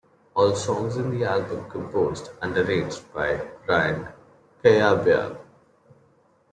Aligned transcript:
All 0.35 0.55
songs 0.55 0.97
in 0.97 1.11
the 1.11 1.25
album 1.25 1.69
composed 1.69 2.31
and 2.41 2.57
arranged 2.57 3.13
by 3.13 3.39
Ryan 3.67 4.07
Cayabyab. 4.63 5.37